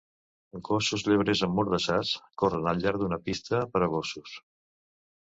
Gossos 0.67 1.01
llebrers 1.09 1.43
emmordassats 1.47 2.13
corren 2.43 2.69
al 2.71 2.81
llarg 2.85 2.99
d'una 3.03 3.19
pista 3.27 3.59
per 3.75 3.83
a 3.89 3.91
gossos. 3.93 4.33